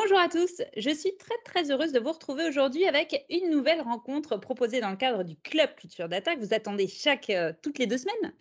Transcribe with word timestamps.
Bonjour 0.00 0.20
à 0.20 0.28
tous, 0.28 0.62
je 0.76 0.90
suis 0.90 1.16
très 1.16 1.34
très 1.44 1.72
heureuse 1.72 1.90
de 1.90 1.98
vous 1.98 2.12
retrouver 2.12 2.46
aujourd'hui 2.46 2.86
avec 2.86 3.26
une 3.30 3.50
nouvelle 3.50 3.80
rencontre 3.80 4.36
proposée 4.36 4.80
dans 4.80 4.90
le 4.90 4.96
cadre 4.96 5.24
du 5.24 5.34
Club 5.34 5.74
Culture 5.74 6.08
Data 6.08 6.36
que 6.36 6.40
vous 6.40 6.54
attendez 6.54 6.86
chaque, 6.86 7.30
euh, 7.30 7.52
toutes 7.64 7.80
les 7.80 7.88
deux 7.88 7.98
semaines. 7.98 8.32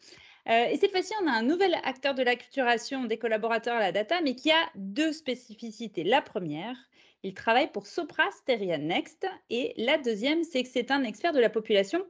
Euh, 0.49 0.65
et 0.65 0.77
cette 0.77 0.91
fois-ci, 0.91 1.13
on 1.23 1.27
a 1.27 1.31
un 1.31 1.41
nouvel 1.41 1.73
acteur 1.83 2.13
de 2.13 2.21
la 2.21 2.35
culturation 2.35 3.05
des 3.05 3.17
collaborateurs 3.17 3.75
à 3.75 3.79
la 3.79 3.91
data, 3.91 4.21
mais 4.21 4.35
qui 4.35 4.51
a 4.51 4.69
deux 4.75 5.11
spécificités. 5.11 6.03
La 6.03 6.21
première, 6.21 6.77
il 7.23 7.33
travaille 7.33 7.71
pour 7.71 7.87
Sopra 7.87 8.29
Steria 8.39 8.77
Next, 8.77 9.25
et 9.49 9.73
la 9.77 9.97
deuxième, 9.97 10.43
c'est 10.43 10.61
que 10.61 10.69
c'est 10.69 10.91
un 10.91 11.03
expert 11.03 11.33
de 11.33 11.39
la 11.39 11.49
population 11.49 12.05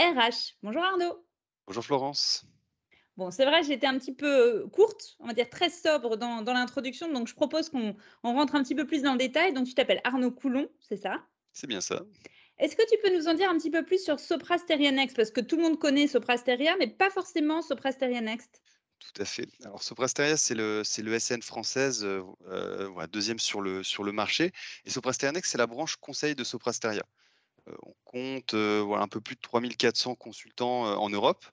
RH. 0.00 0.56
Bonjour 0.64 0.82
Arnaud. 0.82 1.24
Bonjour 1.68 1.84
Florence. 1.84 2.44
Bon, 3.18 3.32
c'est 3.32 3.44
vrai, 3.44 3.64
j'étais 3.64 3.88
un 3.88 3.98
petit 3.98 4.14
peu 4.14 4.68
courte, 4.68 5.16
on 5.18 5.26
va 5.26 5.32
dire 5.32 5.50
très 5.50 5.70
sobre 5.70 6.16
dans, 6.16 6.40
l'introduction, 6.44 7.12
donc 7.12 7.26
je 7.26 7.34
propose 7.34 7.68
qu'on 7.68 7.96
rentre 8.22 8.54
un 8.54 8.62
petit 8.62 8.76
peu 8.76 8.86
plus 8.86 9.02
dans 9.02 9.10
le 9.10 9.18
détail. 9.18 9.52
Donc, 9.52 9.66
tu 9.66 9.74
t'appelles 9.74 10.00
Arnaud 10.04 10.30
Coulon, 10.30 10.68
c'est 10.78 10.98
ça? 10.98 11.20
C'est 11.52 11.66
bien 11.66 11.80
ça. 11.80 12.04
Est-ce 12.60 12.76
que 12.76 12.88
tu 12.88 12.96
peux 13.02 13.12
nous 13.12 13.26
en 13.26 13.34
dire 13.34 13.50
un 13.50 13.58
petit 13.58 13.72
peu 13.72 13.84
plus 13.84 14.04
sur 14.04 14.20
Soprasteria 14.20 14.92
Next? 14.92 15.16
Parce 15.16 15.32
que 15.32 15.40
tout 15.40 15.56
le 15.56 15.64
monde 15.64 15.80
connaît 15.80 16.06
Soprasteria, 16.06 16.76
mais 16.78 16.86
pas 16.86 17.10
forcément 17.10 17.60
Soprasteria 17.60 18.20
Next. 18.20 18.62
Tout 19.00 19.20
à 19.20 19.24
fait. 19.24 19.48
Alors, 19.64 19.82
Soprasteria, 19.82 20.36
c'est 20.36 20.54
le, 20.54 20.82
c'est 20.84 21.02
le 21.02 21.18
SN 21.18 21.42
française, 21.42 22.04
euh, 22.04 23.06
deuxième 23.10 23.40
sur 23.40 23.60
le, 23.60 23.82
sur 23.82 24.04
le 24.04 24.12
marché. 24.12 24.52
Et 24.84 24.90
Soprasteria 24.90 25.32
Next, 25.32 25.50
c'est 25.50 25.58
la 25.58 25.66
branche 25.66 25.96
conseil 25.96 26.36
de 26.36 26.44
Soprasteria. 26.44 27.02
Euh, 27.66 27.74
on 27.82 27.94
compte 28.04 28.54
euh, 28.54 28.80
voilà, 28.80 29.02
un 29.02 29.08
peu 29.08 29.20
plus 29.20 29.34
de 29.34 29.40
3400 29.40 30.14
consultants 30.14 30.84
en 30.84 31.10
Europe. 31.10 31.44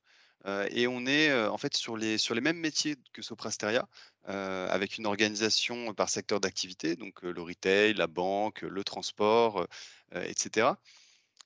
Et 0.70 0.88
on 0.88 1.05
est 1.08 1.34
en 1.34 1.58
fait 1.58 1.76
sur 1.76 1.98
les, 1.98 2.17
sur 2.17 2.35
les 2.35 2.41
mêmes 2.41 2.60
métiers 2.60 2.98
que 3.13 3.21
Soprasteria, 3.21 3.88
euh, 4.29 4.68
avec 4.70 4.98
une 4.98 5.07
organisation 5.07 5.93
par 5.93 6.10
secteur 6.10 6.40
d'activité, 6.40 6.96
donc 6.96 7.24
le 7.24 7.41
retail, 7.41 7.93
la 7.93 8.07
banque, 8.07 8.62
le 8.62 8.84
transport, 8.84 9.65
etc. 10.13 10.79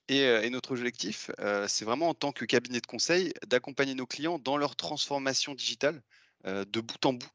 Et, 0.09 0.49
notre 0.49 0.71
objectif, 0.71 1.31
c'est 1.67 1.85
vraiment 1.85 2.09
en 2.09 2.13
tant 2.13 2.31
que 2.31 2.43
cabinet 2.43 2.81
de 2.81 2.87
conseil 2.87 3.31
d'accompagner 3.47 3.95
nos 3.95 4.07
clients 4.07 4.39
dans 4.39 4.57
leur 4.57 4.75
transformation 4.75 5.53
digitale 5.53 6.01
de 6.45 6.79
bout 6.81 7.05
en 7.05 7.13
bout, 7.13 7.29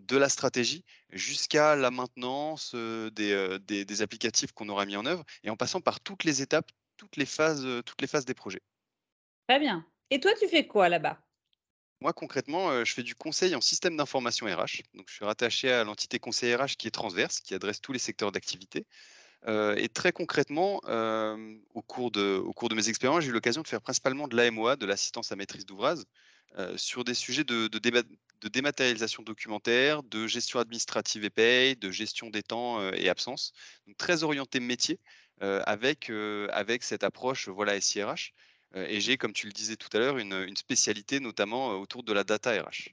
de 0.00 0.16
la 0.16 0.28
stratégie 0.28 0.84
jusqu'à 1.10 1.74
la 1.74 1.90
maintenance 1.90 2.74
des, 2.74 3.58
des, 3.66 3.84
des 3.84 4.02
applicatifs 4.02 4.52
qu'on 4.52 4.68
aura 4.68 4.84
mis 4.84 4.96
en 4.96 5.06
œuvre 5.06 5.24
et 5.42 5.50
en 5.50 5.56
passant 5.56 5.80
par 5.80 6.00
toutes 6.00 6.24
les 6.24 6.42
étapes, 6.42 6.70
toutes 6.96 7.16
les 7.16 7.26
phases, 7.26 7.66
toutes 7.86 8.00
les 8.02 8.06
phases 8.06 8.26
des 8.26 8.34
projets. 8.34 8.62
Très 9.48 9.58
bien. 9.58 9.84
Et 10.12 10.20
toi, 10.20 10.32
tu 10.38 10.46
fais 10.46 10.66
quoi 10.66 10.90
là-bas? 10.90 11.18
Moi, 12.02 12.12
concrètement, 12.12 12.84
je 12.84 12.92
fais 12.92 13.02
du 13.02 13.14
conseil 13.14 13.54
en 13.54 13.62
système 13.62 13.96
d'information 13.96 14.44
RH. 14.44 14.82
Donc, 14.92 15.06
je 15.08 15.14
suis 15.14 15.24
rattaché 15.24 15.72
à 15.72 15.84
l'entité 15.84 16.18
conseil 16.18 16.54
RH 16.54 16.76
qui 16.76 16.86
est 16.86 16.90
transverse, 16.90 17.40
qui 17.40 17.54
adresse 17.54 17.80
tous 17.80 17.94
les 17.94 17.98
secteurs 17.98 18.30
d'activité. 18.30 18.84
et 19.48 19.88
très 19.88 20.12
concrètement, 20.12 20.82
au, 21.72 21.80
cours 21.80 22.10
de, 22.10 22.36
au 22.36 22.52
cours 22.52 22.68
de 22.68 22.74
mes 22.74 22.90
expériences, 22.90 23.24
j'ai 23.24 23.30
eu 23.30 23.32
l'occasion 23.32 23.62
de 23.62 23.68
faire 23.68 23.80
principalement 23.80 24.28
de 24.28 24.36
l'AMOA, 24.36 24.76
de 24.76 24.84
l'assistance 24.84 25.32
à 25.32 25.36
maîtrise 25.36 25.64
d'ouvrage, 25.64 26.00
sur 26.76 27.04
des 27.04 27.14
sujets 27.14 27.44
de, 27.44 27.68
de, 27.68 28.48
dématérialisation 28.48 29.22
documentaire, 29.22 30.02
de 30.02 30.26
gestion 30.26 30.60
administrative 30.60 31.24
et 31.24 31.30
paye, 31.30 31.74
de 31.76 31.90
gestion 31.90 32.28
des 32.28 32.42
temps 32.42 32.86
et 32.92 33.08
absences. 33.08 33.54
Très 33.96 34.24
orienté 34.24 34.60
métier 34.60 35.00
avec, 35.40 36.10
avec 36.50 36.82
cette 36.82 37.02
approche 37.02 37.48
voilà, 37.48 37.80
SIRH. 37.80 38.34
Euh, 38.76 38.86
et 38.88 39.00
j'ai, 39.00 39.16
comme 39.16 39.32
tu 39.32 39.46
le 39.46 39.52
disais 39.52 39.76
tout 39.76 39.88
à 39.94 39.98
l'heure, 39.98 40.18
une, 40.18 40.56
spécialité 40.56 41.20
notamment 41.20 41.72
euh, 41.72 41.74
autour 41.76 42.02
de 42.02 42.12
la 42.12 42.24
data 42.24 42.50
RH. 42.50 42.90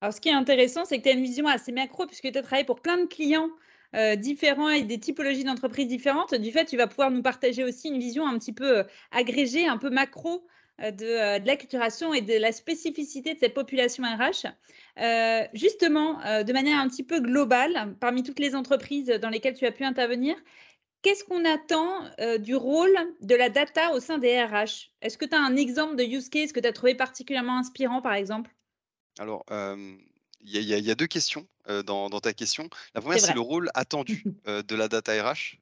Alors, 0.00 0.12
ce 0.12 0.20
qui 0.20 0.28
est 0.28 0.32
intéressant, 0.32 0.84
c'est 0.84 0.98
que 0.98 1.02
tu 1.02 1.08
as 1.08 1.12
une 1.12 1.22
vision 1.22 1.46
assez 1.46 1.72
macro, 1.72 2.06
puisque 2.06 2.30
tu 2.30 2.38
as 2.38 2.42
travaillé 2.42 2.64
pour 2.64 2.80
plein 2.80 2.98
de 2.98 3.06
clients 3.06 3.48
euh, 3.94 4.16
différents 4.16 4.68
et 4.68 4.82
des 4.82 4.98
typologies 4.98 5.44
d'entreprises 5.44 5.88
différentes. 5.88 6.34
Du 6.34 6.52
fait, 6.52 6.64
tu 6.64 6.76
vas 6.76 6.86
pouvoir 6.86 7.10
nous 7.10 7.22
partager 7.22 7.64
aussi 7.64 7.88
une 7.88 7.98
vision 7.98 8.26
un 8.26 8.38
petit 8.38 8.52
peu 8.52 8.84
agrégée, 9.12 9.66
un 9.66 9.78
peu 9.78 9.90
macro 9.90 10.46
de, 10.80 11.38
de 11.38 11.46
l'acculturation 11.46 12.12
et 12.12 12.20
de 12.20 12.34
la 12.34 12.50
spécificité 12.50 13.34
de 13.34 13.38
cette 13.38 13.54
population 13.54 14.02
RH. 14.02 14.48
justement, 15.54 16.14
de 16.42 16.52
manière 16.52 16.80
un 16.80 16.88
petit 16.88 17.04
peu 17.04 17.20
globale, 17.20 17.94
parmi 18.00 18.24
toutes 18.24 18.40
les 18.40 18.56
entreprises 18.56 19.06
dans 19.06 19.28
lesquelles 19.28 19.54
tu 19.54 19.64
as 19.64 19.72
pu 19.72 19.84
intervenir, 19.84 20.34
Qu'est-ce 21.04 21.22
qu'on 21.22 21.44
attend 21.44 22.10
euh, 22.18 22.38
du 22.38 22.56
rôle 22.56 22.96
de 23.20 23.34
la 23.34 23.50
data 23.50 23.92
au 23.92 24.00
sein 24.00 24.16
des 24.16 24.42
RH 24.42 24.90
Est-ce 25.02 25.18
que 25.18 25.26
tu 25.26 25.34
as 25.34 25.38
un 25.38 25.54
exemple 25.54 25.96
de 25.96 26.02
use 26.02 26.30
case 26.30 26.50
que 26.50 26.60
tu 26.60 26.66
as 26.66 26.72
trouvé 26.72 26.94
particulièrement 26.94 27.58
inspirant, 27.58 28.00
par 28.00 28.14
exemple? 28.14 28.50
Alors, 29.18 29.44
il 30.40 30.62
y, 30.62 30.90
a 30.90 30.94
deux 30.94 31.06
questions 31.06 31.46
euh, 31.68 31.82
dans, 31.82 32.08
ta 32.08 32.32
question. 32.32 32.70
La 32.94 33.02
première, 33.02 33.20
c'est 33.20 33.34
le 33.34 33.40
rôle 33.40 33.70
attendu 33.74 34.24
euh, 34.48 34.62
de 34.62 34.74
la 34.74 34.88
data 34.88 35.12
RH. 35.12 35.58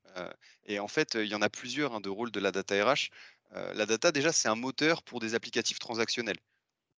et 0.67 0.79
en 0.79 0.87
fait, 0.87 1.17
il 1.17 1.27
y 1.27 1.35
en 1.35 1.43
a 1.43 1.51
plusieurs 1.51 1.93
hein, 1.93 2.01
de 2.01 2.09
rôles 2.09 2.31
de 2.31 2.39
la 2.39 2.53
data 2.53 2.77
RH. 2.77 3.11
la 3.75 3.85
data, 3.85 4.13
déjà, 4.13 4.31
c'est 4.31 4.49
un 4.49 4.55
moteur 4.55 5.03
pour 5.03 5.19
des 5.19 5.35
applicatifs 5.35 5.81
transactionnels. 5.81 6.39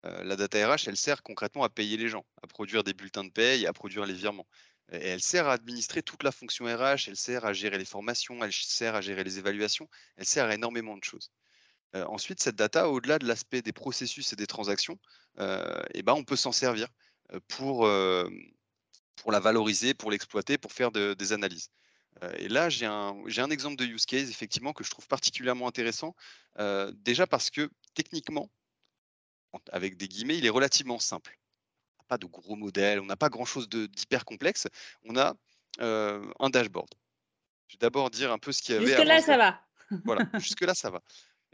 la 0.03 0.37
data 0.37 0.59
RH, 0.69 0.87
elle 0.89 0.99
sert 0.99 1.23
concrètement 1.23 1.65
à 1.65 1.71
payer 1.71 1.97
les 1.97 2.09
gens, 2.09 2.27
à 2.43 2.47
produire 2.47 2.85
des 2.85 2.93
bulletins 2.93 3.25
de 3.25 3.31
paye, 3.31 3.67
à 3.67 3.73
produire 3.73 4.05
les 4.05 4.13
virements 4.13 4.47
elle 4.89 5.21
sert 5.21 5.49
à 5.49 5.55
administrer 5.55 6.03
toute 6.03 6.23
la 6.23 6.33
fonction 6.33 6.67
RH, 6.67 7.09
elle 7.09 7.17
sert 7.17 7.45
à 7.45 7.53
gérer 7.53 7.79
les 7.79 7.85
formations, 7.85 8.43
elle 8.45 8.53
sert 8.53 8.95
à 8.95 9.01
gérer 9.01 9.25
les 9.25 9.39
évaluations, 9.39 9.89
elle 10.17 10.27
sert 10.27 10.47
à 10.47 10.55
énormément 10.55 10.97
de 10.97 11.05
choses. 11.05 11.31
Euh, 11.95 12.05
ensuite, 12.07 12.43
cette 12.43 12.57
data, 12.57 12.89
au-delà 12.91 13.19
de 13.19 13.27
l'aspect 13.27 13.63
des 13.63 13.73
processus 13.73 14.33
et 14.33 14.37
des 14.37 14.47
transactions, 14.47 14.99
euh, 15.39 15.83
eh 15.95 16.03
ben, 16.03 16.13
on 16.13 16.25
peut 16.25 16.37
s'en 16.37 16.53
servir 16.53 16.89
euh, 17.33 17.41
pour, 17.49 17.87
la 19.31 19.41
valoriser, 19.41 19.95
pour 19.95 20.11
l'exploiter, 20.11 20.59
pour 20.59 20.73
faire 20.73 20.91
des 20.91 21.33
analyses. 21.33 21.71
et 22.39 22.49
là, 22.49 22.69
j'ai 22.69 22.87
un, 22.87 23.17
un, 23.25 23.51
exemple 23.51 23.77
de 23.77 23.85
use 23.87 24.07
case, 24.07 24.31
effectivement, 24.31 24.73
que 24.73 24.85
je 24.85 24.91
trouve 24.91 25.07
particulièrement 25.09 25.69
intéressant, 25.69 26.15
déjà 26.95 27.27
parce 27.27 27.51
que 27.51 27.71
techniquement, 27.95 28.51
avec 29.71 29.97
des 29.97 30.09
guillemets, 30.09 30.39
il 30.39 30.47
est 30.47 30.51
relativement 30.51 30.99
simple 30.99 31.39
pas 32.15 32.19
de 32.19 32.27
gros 32.27 32.55
modèles, 32.55 33.01
on 33.01 33.07
n'a 33.07 33.17
pas 33.17 33.29
grand-chose 33.29 33.69
d'hyper 33.69 34.25
complexe. 34.25 34.69
On 35.05 35.17
a 35.17 35.35
un 35.81 36.51
dashboard. 36.51 36.89
Je 37.67 37.75
vais 37.75 37.79
d'abord 37.81 38.11
dire 38.11 38.31
un 38.31 38.39
peu 38.39 38.53
ce 38.53 38.63
qu'il 38.63 38.75
y 38.75 38.79
avait. 38.79 38.87
Jusque-là, 38.87 39.21
ça 39.21 39.37
va. 39.37 39.61
Voilà, 40.05 40.27
jusque-là, 40.35 40.75
ça 40.75 40.91
va. 40.91 41.03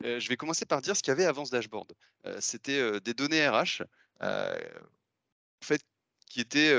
je 0.03 0.29
vais 0.29 0.37
commencer 0.37 0.67
par 0.67 0.83
dire 0.83 0.97
ce 0.97 1.03
qu'il 1.03 1.11
y 1.11 1.13
avait 1.13 1.25
avant 1.25 1.45
ce 1.45 1.51
dashboard. 1.51 1.93
C'était 2.41 3.01
des 3.01 3.15
données 3.15 3.49
RH 3.49 3.83
en 4.21 5.65
fait, 5.65 5.83
qui 6.27 6.41
étaient 6.41 6.75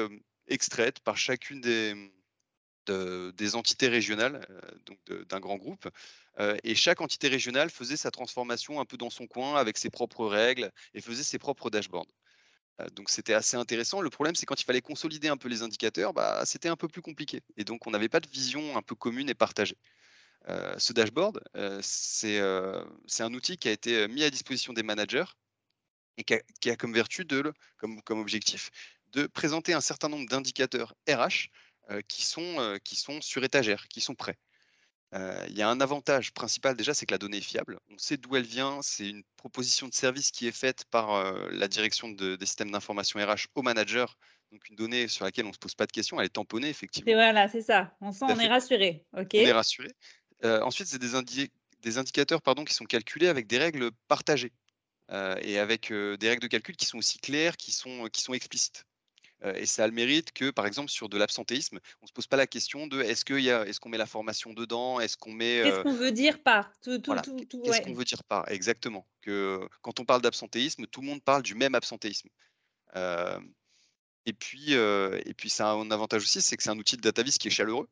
extraites 0.47 0.99
par 0.99 1.17
chacune 1.17 1.59
des, 1.61 1.95
des 2.87 3.55
entités 3.55 3.87
régionales 3.87 4.45
donc 4.85 4.99
d'un 5.27 5.39
grand 5.39 5.57
groupe. 5.57 5.89
et 6.63 6.75
chaque 6.75 7.01
entité 7.01 7.27
régionale 7.29 7.71
faisait 7.71 7.97
sa 7.97 8.11
transformation 8.11 8.79
un 8.79 8.85
peu 8.85 8.97
dans 8.97 9.09
son 9.09 9.25
coin 9.25 9.55
avec 9.55 9.79
ses 9.79 9.89
propres 9.89 10.27
règles 10.27 10.71
et 10.93 11.01
faisait 11.01 11.23
ses 11.23 11.39
propres 11.39 11.71
dashboards 11.71 12.13
donc 12.93 13.09
c'était 13.09 13.33
assez 13.33 13.57
intéressant. 13.57 14.01
Le 14.01 14.09
problème, 14.09 14.35
c'est 14.35 14.45
quand 14.45 14.59
il 14.59 14.65
fallait 14.65 14.81
consolider 14.81 15.27
un 15.27 15.37
peu 15.37 15.49
les 15.49 15.61
indicateurs, 15.61 16.13
bah, 16.13 16.43
c'était 16.45 16.69
un 16.69 16.75
peu 16.75 16.87
plus 16.87 17.01
compliqué. 17.01 17.41
Et 17.57 17.63
donc 17.63 17.87
on 17.87 17.91
n'avait 17.91 18.09
pas 18.09 18.19
de 18.19 18.27
vision 18.27 18.77
un 18.77 18.81
peu 18.81 18.95
commune 18.95 19.29
et 19.29 19.35
partagée. 19.35 19.77
ce 20.77 20.93
dashboard, 20.93 21.41
c'est 21.81 22.39
un 22.39 23.33
outil 23.33 23.57
qui 23.57 23.67
a 23.69 23.71
été 23.71 24.07
mis 24.07 24.23
à 24.23 24.29
disposition 24.29 24.73
des 24.73 24.83
managers 24.83 25.25
et 26.17 26.23
qui 26.23 26.69
a, 26.69 26.75
comme 26.75 26.93
vertu, 26.93 27.25
de, 27.25 27.53
comme, 27.77 28.01
comme, 28.01 28.19
objectif, 28.19 28.69
de 29.13 29.27
présenter 29.27 29.73
un 29.73 29.81
certain 29.81 30.09
nombre 30.09 30.27
d'indicateurs 30.29 30.93
RH 31.09 31.49
qui, 32.07 32.25
sont, 32.25 32.79
qui 32.83 32.95
sont 32.95 33.21
sur 33.21 33.43
étagère, 33.43 33.87
qui 33.87 34.01
sont 34.01 34.15
prêts 34.15 34.37
il 35.13 35.57
y 35.57 35.61
a 35.61 35.69
un 35.69 35.81
avantage 35.81 36.33
principal 36.33 36.75
déjà, 36.75 36.93
c'est 36.93 37.05
que 37.05 37.13
la 37.13 37.17
donnée 37.17 37.37
est 37.37 37.41
fiable. 37.41 37.79
On 37.89 37.97
sait 37.97 38.17
d'où 38.17 38.35
elle 38.35 38.45
vient. 38.45 38.79
C'est 38.81 39.09
une 39.09 39.23
proposition 39.35 39.87
de 39.87 39.93
service 39.93 40.31
qui 40.31 40.47
est 40.47 40.55
faite 40.55 40.85
par 40.89 41.33
la 41.51 41.67
direction 41.67 42.09
des 42.09 42.37
systèmes 42.41 42.71
d'information 42.71 43.19
RH 43.19 43.47
au 43.55 43.61
manager. 43.61 44.17
Donc 44.51 44.67
une 44.69 44.75
donnée 44.75 45.07
sur 45.07 45.25
laquelle 45.25 45.45
on 45.45 45.49
ne 45.49 45.53
se 45.53 45.59
pose 45.59 45.75
pas 45.75 45.85
de 45.85 45.91
questions, 45.91 46.19
elle 46.19 46.25
est 46.25 46.29
tamponnée 46.29 46.67
effectivement. 46.67 47.13
voilà, 47.13 47.47
c'est 47.47 47.61
ça. 47.61 47.95
On 48.01 48.11
sent, 48.11 48.25
on 48.27 48.39
est 48.39 48.47
rassuré. 48.47 49.05
On 49.13 49.23
est 49.31 49.51
rassuré. 49.51 49.89
ensuite, 50.43 50.87
c'est 50.87 50.99
des, 50.99 51.49
des, 51.81 51.97
indicateurs 51.97 52.41
pardon, 52.41 52.65
qui 52.65 52.73
sont 52.73 52.85
calculés 52.85 53.27
avec 53.27 53.47
des 53.47 53.57
règles 53.57 53.91
partagées 54.07 54.53
et 55.41 55.59
avec 55.59 55.91
des 55.91 56.29
règles 56.29 56.41
de 56.41 56.47
calcul 56.47 56.75
qui 56.75 56.85
sont 56.85 56.97
aussi 56.97 57.19
claires, 57.19 57.57
qui 57.57 57.71
sont, 57.71 58.07
qui 58.11 58.21
sont 58.21 58.33
explicites. 58.33 58.85
Euh, 59.43 59.53
et 59.55 59.65
ça 59.65 59.83
a 59.83 59.87
le 59.87 59.93
mérite 59.93 60.31
que, 60.33 60.51
par 60.51 60.65
exemple, 60.67 60.89
sur 60.89 61.09
de 61.09 61.17
l'absentéisme, 61.17 61.79
on 62.01 62.05
ne 62.05 62.07
se 62.07 62.13
pose 62.13 62.27
pas 62.27 62.37
la 62.37 62.47
question 62.47 62.87
de 62.87 63.01
est-ce 63.01 63.25
qu'on 63.25 63.37
est 63.37 63.91
met 63.91 63.97
la 63.97 64.05
formation 64.05 64.53
dedans 64.53 64.99
Est-ce 64.99 65.17
qu'on 65.17 65.31
met. 65.31 65.61
Qu'est-ce 65.63 65.75
euh, 65.77 65.83
qu'on 65.83 65.93
veut 65.93 66.11
dire 66.11 66.41
par 66.41 66.71
Qu'est-ce 66.83 67.81
qu'on 67.81 67.93
veut 67.93 68.05
dire 68.05 68.23
par 68.23 68.49
Exactement. 68.51 69.07
Que 69.21 69.67
quand 69.81 69.99
on 69.99 70.05
parle 70.05 70.21
d'absentéisme, 70.21 70.85
tout 70.87 71.01
le 71.01 71.07
monde 71.07 71.23
parle 71.23 71.41
du 71.41 71.55
même 71.55 71.75
absentéisme. 71.75 72.29
Euh, 72.95 73.39
et 74.25 74.33
puis, 74.33 74.73
et 74.73 75.33
puis 75.35 75.49
ça 75.49 75.71
a 75.71 75.73
un 75.73 75.89
avantage 75.89 76.23
aussi, 76.23 76.41
c'est 76.41 76.55
que 76.55 76.63
c'est 76.63 76.69
un 76.69 76.77
outil 76.77 76.97
de 76.97 77.01
DataVis 77.01 77.37
qui 77.39 77.47
est 77.47 77.51
chaleureux. 77.51 77.87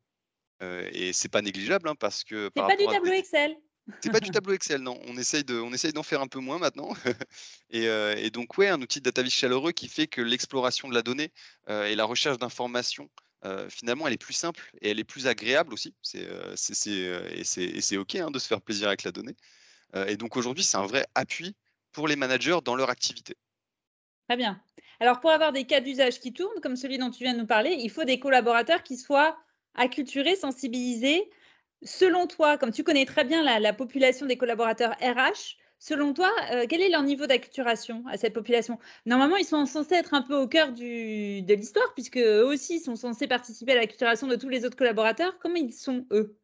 et 0.61 1.13
c'est 1.13 1.29
pas 1.29 1.41
négligeable 1.41 1.89
hein, 1.89 1.95
parce 1.95 2.23
que. 2.23 2.51
C'est 2.55 2.61
pas 2.61 2.75
du 2.75 2.85
tableau 2.85 3.11
Excel. 3.11 3.57
C'est 4.01 4.11
pas 4.11 4.19
du 4.19 4.29
tableau 4.31 4.53
Excel, 4.53 4.81
non. 4.81 4.99
On 5.07 5.17
essaye 5.17 5.43
de, 5.43 5.59
on 5.59 5.71
essaye 5.73 5.93
d'en 5.93 6.03
faire 6.03 6.21
un 6.21 6.27
peu 6.27 6.39
moins 6.39 6.59
maintenant. 6.59 6.93
Euh, 7.75 8.15
et, 8.15 8.31
donc, 8.31 8.57
ouais, 8.57 8.67
un 8.67 8.81
outil 8.81 8.99
de 8.99 9.03
data 9.03 9.23
chaleureux 9.29 9.71
qui 9.71 9.87
fait 9.87 10.07
que 10.07 10.21
l'exploration 10.21 10.89
de 10.89 10.95
la 10.95 11.03
donnée 11.03 11.31
euh, 11.69 11.85
et 11.85 11.95
la 11.95 12.03
recherche 12.05 12.39
d'informations 12.39 13.09
finalement, 13.69 14.05
elle 14.07 14.13
est 14.13 14.17
plus 14.17 14.33
simple 14.33 14.71
et 14.81 14.89
elle 14.89 14.99
est 14.99 15.05
plus 15.05 15.27
agréable 15.27 15.71
aussi. 15.71 15.93
C'est, 16.01 16.27
et 16.57 17.43
c'est 17.45 17.97
OK 17.97 18.15
hein, 18.15 18.31
de 18.31 18.39
se 18.39 18.47
faire 18.47 18.59
plaisir 18.59 18.87
avec 18.87 19.03
la 19.03 19.11
donnée. 19.11 19.35
et 20.07 20.17
donc 20.17 20.35
aujourd'hui, 20.35 20.63
c'est 20.63 20.77
un 20.77 20.85
vrai 20.85 21.05
appui 21.15 21.55
pour 21.91 22.07
les 22.07 22.15
managers 22.15 22.57
dans 22.65 22.75
leur 22.75 22.89
activité. 22.89 23.37
Très 24.27 24.35
bien. 24.35 24.61
Alors, 24.99 25.21
pour 25.21 25.31
avoir 25.31 25.53
des 25.53 25.65
cas 25.65 25.79
d'usage 25.79 26.19
qui 26.19 26.33
tournent, 26.33 26.59
comme 26.61 26.75
celui 26.75 26.97
dont 26.97 27.09
tu 27.09 27.23
viens 27.23 27.33
de 27.33 27.39
nous 27.39 27.47
parler, 27.47 27.77
il 27.79 27.89
faut 27.89 28.03
des 28.03 28.19
collaborateurs 28.19 28.83
qui 28.83 28.97
soient 28.97 29.37
acculturés, 29.75 30.35
sensibilisés. 30.35 31.29
Selon 31.83 32.27
toi, 32.27 32.57
comme 32.57 32.71
tu 32.71 32.83
connais 32.83 33.05
très 33.05 33.23
bien 33.23 33.43
la, 33.43 33.73
population 33.73 34.25
des 34.25 34.37
collaborateurs 34.37 34.91
RH, 35.01 35.57
selon 35.79 36.13
toi, 36.13 36.29
euh, 36.51 36.65
quel 36.69 36.81
est 36.81 36.89
leur 36.89 37.03
niveau 37.03 37.25
d'acculturation 37.25 38.03
à 38.07 38.17
cette 38.17 38.33
population? 38.33 38.77
Normalement, 39.05 39.37
ils 39.37 39.45
sont 39.45 39.65
censés 39.65 39.95
être 39.95 40.13
un 40.13 40.21
peu 40.21 40.35
au 40.35 40.47
cœur 40.47 40.73
de 40.73 41.53
l'histoire, 41.53 41.93
puisque 41.93 42.17
eux 42.17 42.43
aussi 42.43 42.79
sont 42.79 42.95
censés 42.95 43.27
participer 43.27 43.71
à 43.71 43.75
l'acculturation 43.75 44.27
de 44.27 44.35
tous 44.35 44.49
les 44.49 44.65
autres 44.65 44.77
collaborateurs. 44.77 45.39
Comment 45.39 45.55
ils 45.55 45.73
sont, 45.73 46.05
eux? 46.11 46.37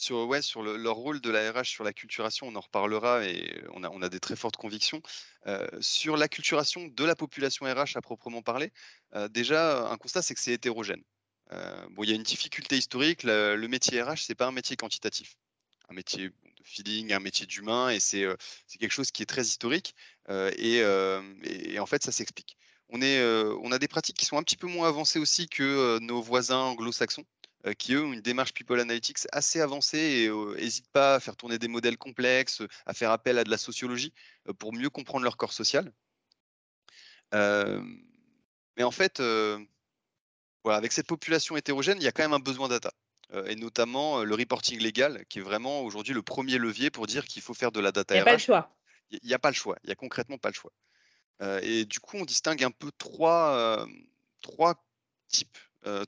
Sur, 0.00 0.26
ouais, 0.26 0.40
sur 0.40 0.62
leur 0.62 0.96
rôle 0.96 1.20
de 1.20 1.30
la 1.30 1.52
RH 1.52 1.66
sur 1.66 1.84
l'acculturation, 1.84 2.48
on 2.48 2.56
en 2.56 2.60
reparlera 2.60 3.22
et 3.26 3.62
on 3.74 3.84
a, 3.84 4.06
a 4.06 4.08
des 4.08 4.18
très 4.18 4.34
fortes 4.34 4.56
convictions. 4.56 5.02
Euh, 5.46 5.66
sur 5.80 6.16
l'acculturation 6.16 6.88
de 6.88 7.04
la 7.04 7.14
population 7.14 7.66
RH 7.66 7.96
à 7.96 8.00
proprement 8.00 8.40
parler, 8.40 8.72
euh, 9.14 9.28
déjà, 9.28 9.90
un 9.90 9.96
constat, 9.98 10.22
c'est 10.22 10.34
que 10.34 10.40
c'est 10.40 10.52
hétérogène. 10.52 11.02
Euh, 11.52 11.86
bon, 11.90 12.04
il 12.04 12.10
y 12.10 12.12
a 12.12 12.16
une 12.16 12.22
difficulté 12.22 12.76
historique, 12.76 13.22
le, 13.24 13.56
métier 13.66 14.02
RH, 14.02 14.18
c'est 14.18 14.34
pas 14.34 14.46
un 14.46 14.52
métier 14.52 14.76
quantitatif. 14.76 15.36
Un 15.88 15.94
métier 15.94 16.28
de 16.28 16.34
feeling, 16.62 17.12
un 17.12 17.20
métier 17.20 17.46
d'humain, 17.46 17.90
et 17.90 18.00
c'est 18.00 18.26
quelque 18.78 18.92
chose 18.92 19.10
qui 19.10 19.22
est 19.22 19.26
très 19.26 19.42
historique. 19.42 19.94
Et, 20.28 20.76
et, 20.76 21.78
en 21.80 21.86
fait, 21.86 22.04
ça 22.04 22.12
s'explique. 22.12 22.56
On, 22.90 23.00
on 23.00 23.72
a 23.72 23.78
des 23.78 23.88
pratiques 23.88 24.16
qui 24.16 24.26
sont 24.26 24.38
un 24.38 24.42
petit 24.42 24.56
peu 24.56 24.68
moins 24.68 24.88
avancées 24.88 25.18
aussi 25.18 25.48
que 25.48 25.98
nos 26.00 26.22
voisins 26.22 26.58
anglo-saxons. 26.58 27.26
Euh, 27.66 27.74
qui 27.74 27.92
eux 27.92 28.02
ont 28.02 28.12
une 28.14 28.22
démarche 28.22 28.54
People 28.54 28.80
Analytics 28.80 29.18
assez 29.32 29.60
avancée 29.60 29.98
et 29.98 30.30
n'hésitent 30.30 30.90
pas 30.92 31.16
à 31.16 31.20
faire 31.20 31.36
tourner 31.36 31.58
des 31.58 31.68
modèles 31.68 31.98
complexes, 31.98 32.62
à 32.86 32.94
faire 32.94 33.10
appel 33.10 33.38
à 33.38 33.44
de 33.44 33.50
la 33.50 33.58
sociologie 33.58 34.14
pour 34.58 34.72
mieux 34.72 34.88
comprendre 34.88 35.24
leur 35.24 35.36
corps 35.36 35.52
social. 35.52 35.92
mais 37.32 38.82
en 38.82 38.90
fait, 38.90 39.20
voilà, 40.64 40.78
avec 40.78 40.92
cette 40.92 41.06
population 41.06 41.56
hétérogène, 41.56 41.98
il 42.00 42.04
y 42.04 42.08
a 42.08 42.12
quand 42.12 42.22
même 42.22 42.32
un 42.32 42.38
besoin 42.38 42.68
data. 42.68 42.92
et 43.46 43.54
notamment 43.54 44.24
le 44.24 44.34
reporting 44.34 44.78
légal, 44.80 45.24
qui 45.28 45.38
est 45.38 45.42
vraiment 45.42 45.82
aujourd'hui 45.82 46.14
le 46.14 46.22
premier 46.22 46.58
levier 46.58 46.90
pour 46.90 47.06
dire 47.06 47.24
qu'il 47.24 47.42
faut 47.42 47.54
faire 47.54 47.72
de 47.72 47.80
la 47.80 47.92
data. 47.92 48.14
Il 48.14 48.18
n'y 48.18 48.22
a 48.22 48.24
pas 48.24 48.32
le 48.32 48.38
choix. 48.38 48.76
Il 49.10 49.20
n'y 49.24 49.34
a 49.34 49.38
pas 49.38 49.50
le 49.50 49.54
choix. 49.54 49.76
Il 49.84 49.86
n'y 49.86 49.92
a 49.92 49.96
concrètement 49.96 50.38
pas 50.38 50.50
le 50.50 50.54
choix. 50.54 50.72
et 51.62 51.84
du 51.84 52.00
coup, 52.00 52.16
on 52.16 52.24
distingue 52.24 52.64
un 52.64 52.70
peu 52.70 52.90
trois, 52.98 53.86
trois 54.42 54.84
types, 55.28 55.58